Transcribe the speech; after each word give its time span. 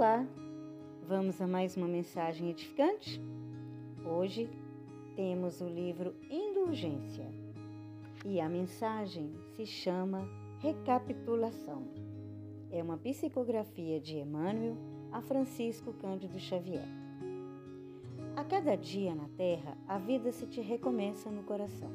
Olá, 0.00 0.26
vamos 1.06 1.42
a 1.42 1.46
mais 1.46 1.76
uma 1.76 1.86
mensagem 1.86 2.48
edificante? 2.48 3.20
Hoje 4.02 4.48
temos 5.14 5.60
o 5.60 5.68
livro 5.68 6.14
Indulgência 6.30 7.30
e 8.24 8.40
a 8.40 8.48
mensagem 8.48 9.30
se 9.54 9.66
chama 9.66 10.26
Recapitulação. 10.60 11.86
É 12.70 12.82
uma 12.82 12.96
psicografia 12.96 14.00
de 14.00 14.16
Emmanuel 14.16 14.74
a 15.12 15.20
Francisco 15.20 15.92
Cândido 15.92 16.38
Xavier. 16.38 16.88
A 18.34 18.42
cada 18.42 18.76
dia 18.76 19.14
na 19.14 19.28
terra, 19.36 19.76
a 19.86 19.98
vida 19.98 20.32
se 20.32 20.46
te 20.46 20.62
recomeça 20.62 21.30
no 21.30 21.42
coração. 21.42 21.90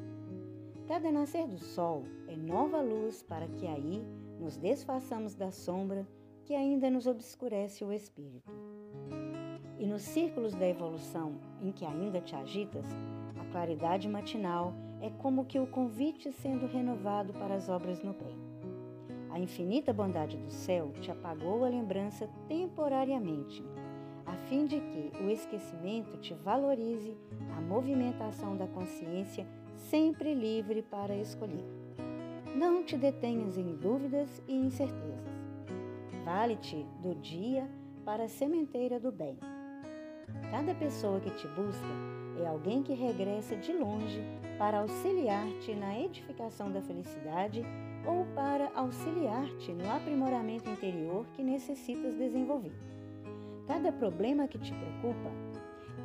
Cada 0.86 1.10
nascer 1.10 1.48
do 1.48 1.58
sol 1.58 2.04
é 2.28 2.36
nova 2.36 2.80
luz 2.80 3.24
para 3.24 3.48
que 3.48 3.66
aí 3.66 4.00
nos 4.38 4.56
desfaçamos 4.56 5.34
da 5.34 5.50
sombra 5.50 6.06
que 6.46 6.54
ainda 6.54 6.88
nos 6.88 7.08
obscurece 7.08 7.84
o 7.84 7.92
espírito. 7.92 8.52
E 9.80 9.84
nos 9.84 10.02
círculos 10.02 10.54
da 10.54 10.66
evolução 10.66 11.40
em 11.60 11.72
que 11.72 11.84
ainda 11.84 12.20
te 12.20 12.36
agitas, 12.36 12.86
a 13.36 13.44
claridade 13.46 14.08
matinal 14.08 14.72
é 15.00 15.10
como 15.10 15.44
que 15.44 15.58
o 15.58 15.66
convite 15.66 16.30
sendo 16.30 16.68
renovado 16.68 17.32
para 17.32 17.56
as 17.56 17.68
obras 17.68 18.00
no 18.00 18.12
bem. 18.12 18.36
A 19.28 19.40
infinita 19.40 19.92
bondade 19.92 20.36
do 20.36 20.48
céu 20.48 20.92
te 21.00 21.10
apagou 21.10 21.64
a 21.64 21.68
lembrança 21.68 22.30
temporariamente, 22.46 23.64
a 24.24 24.36
fim 24.36 24.66
de 24.66 24.80
que 24.80 25.10
o 25.20 25.28
esquecimento 25.28 26.16
te 26.18 26.32
valorize 26.32 27.18
a 27.56 27.60
movimentação 27.60 28.56
da 28.56 28.68
consciência 28.68 29.44
sempre 29.74 30.32
livre 30.32 30.80
para 30.80 31.16
escolher. 31.16 31.66
Não 32.54 32.84
te 32.84 32.96
detenhas 32.96 33.58
em 33.58 33.74
dúvidas 33.74 34.40
e 34.46 34.54
incertezas. 34.54 35.36
Vale-te 36.26 36.84
do 37.00 37.14
dia 37.14 37.70
para 38.04 38.24
a 38.24 38.28
sementeira 38.28 38.98
do 38.98 39.12
bem. 39.12 39.38
Cada 40.50 40.74
pessoa 40.74 41.20
que 41.20 41.30
te 41.30 41.46
busca 41.46 41.86
é 42.42 42.48
alguém 42.48 42.82
que 42.82 42.94
regressa 42.94 43.54
de 43.54 43.72
longe 43.72 44.20
para 44.58 44.80
auxiliar-te 44.80 45.72
na 45.76 45.96
edificação 45.96 46.72
da 46.72 46.82
felicidade 46.82 47.62
ou 48.04 48.26
para 48.34 48.72
auxiliar-te 48.74 49.72
no 49.72 49.88
aprimoramento 49.88 50.68
interior 50.68 51.24
que 51.34 51.44
necessitas 51.44 52.16
desenvolver. 52.16 52.74
Cada 53.68 53.92
problema 53.92 54.48
que 54.48 54.58
te 54.58 54.74
preocupa 54.74 55.30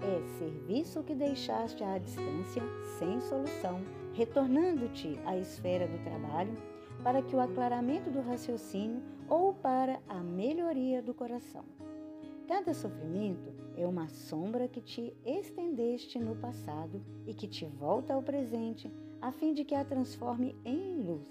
é 0.03 0.37
serviço 0.37 1.01
que 1.01 1.15
deixaste 1.15 1.83
à 1.83 1.97
distância, 1.97 2.61
sem 2.99 3.19
solução, 3.21 3.81
retornando-te 4.13 5.19
à 5.25 5.35
esfera 5.35 5.87
do 5.87 5.97
trabalho 6.03 6.55
para 7.03 7.21
que 7.21 7.35
o 7.35 7.39
aclaramento 7.39 8.09
do 8.09 8.21
raciocínio 8.21 9.01
ou 9.27 9.53
para 9.53 9.99
a 10.07 10.15
melhoria 10.15 11.01
do 11.01 11.13
coração. 11.13 11.63
Cada 12.47 12.73
sofrimento 12.73 13.53
é 13.77 13.87
uma 13.87 14.07
sombra 14.09 14.67
que 14.67 14.81
te 14.81 15.13
estendeste 15.25 16.19
no 16.19 16.35
passado 16.35 17.01
e 17.25 17.33
que 17.33 17.47
te 17.47 17.65
volta 17.65 18.13
ao 18.13 18.21
presente, 18.21 18.91
a 19.21 19.31
fim 19.31 19.53
de 19.53 19.63
que 19.63 19.73
a 19.73 19.85
transforme 19.85 20.55
em 20.65 21.01
luz. 21.01 21.27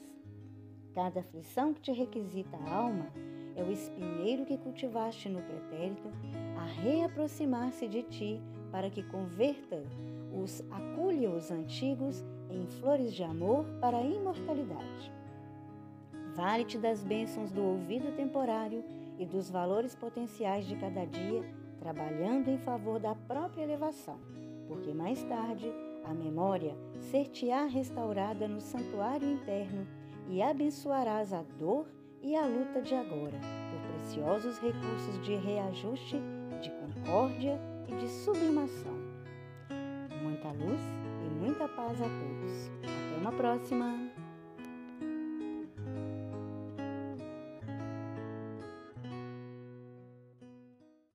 Cada 0.94 1.20
aflição 1.20 1.74
que 1.74 1.80
te 1.80 1.92
requisita 1.92 2.56
a 2.56 2.74
alma 2.74 3.12
é 3.54 3.62
o 3.62 3.70
espinheiro 3.70 4.46
que 4.46 4.56
cultivaste 4.56 5.28
no 5.28 5.42
pretérito 5.42 6.08
a 6.56 6.64
reaproximar-se 6.64 7.86
de 7.86 8.02
ti 8.04 8.40
para 8.72 8.88
que 8.88 9.02
converta 9.02 9.82
os 10.32 10.62
acúlios 10.70 11.50
antigos 11.50 12.24
em 12.48 12.66
flores 12.66 13.12
de 13.12 13.22
amor 13.22 13.66
para 13.80 13.98
a 13.98 14.04
imortalidade. 14.04 15.19
Vale-te 16.34 16.78
das 16.78 17.02
bênçãos 17.02 17.50
do 17.50 17.62
ouvido 17.62 18.14
temporário 18.16 18.84
e 19.18 19.26
dos 19.26 19.50
valores 19.50 19.94
potenciais 19.94 20.66
de 20.66 20.76
cada 20.76 21.04
dia, 21.04 21.44
trabalhando 21.78 22.48
em 22.48 22.58
favor 22.58 22.98
da 22.98 23.14
própria 23.14 23.62
elevação, 23.62 24.18
porque 24.68 24.92
mais 24.92 25.22
tarde 25.24 25.70
a 26.04 26.14
memória 26.14 26.76
ser-te-á 27.10 27.66
restaurada 27.66 28.48
no 28.48 28.60
santuário 28.60 29.30
interno 29.30 29.86
e 30.28 30.40
abençoarás 30.40 31.32
a 31.32 31.42
dor 31.58 31.86
e 32.22 32.36
a 32.36 32.46
luta 32.46 32.80
de 32.80 32.94
agora, 32.94 33.38
por 33.70 33.94
preciosos 33.94 34.58
recursos 34.58 35.20
de 35.24 35.34
reajuste, 35.34 36.20
de 36.60 36.70
concórdia 36.70 37.58
e 37.88 37.94
de 37.94 38.08
sublimação. 38.08 38.94
Muita 40.22 40.48
luz 40.48 40.80
e 41.26 41.30
muita 41.30 41.66
paz 41.68 42.00
a 42.00 42.04
todos. 42.04 42.70
Até 42.82 43.20
uma 43.20 43.32
próxima! 43.32 44.29